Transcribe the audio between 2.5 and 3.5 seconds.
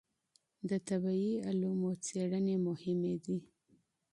مهمې دي.